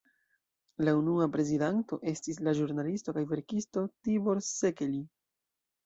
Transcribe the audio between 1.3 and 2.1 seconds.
prezidanto